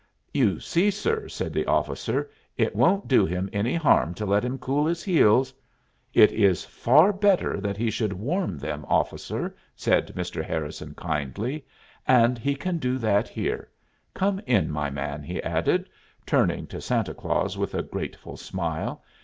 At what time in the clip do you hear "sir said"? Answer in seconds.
0.89-1.53